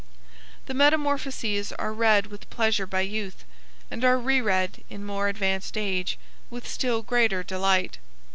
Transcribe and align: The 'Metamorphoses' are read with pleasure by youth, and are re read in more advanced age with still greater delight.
The 0.65 0.73
'Metamorphoses' 0.73 1.71
are 1.73 1.93
read 1.93 2.25
with 2.25 2.49
pleasure 2.49 2.87
by 2.87 3.01
youth, 3.01 3.43
and 3.91 4.03
are 4.03 4.17
re 4.17 4.41
read 4.41 4.83
in 4.89 5.05
more 5.05 5.27
advanced 5.27 5.77
age 5.77 6.17
with 6.49 6.67
still 6.67 7.03
greater 7.03 7.43
delight. 7.43 7.99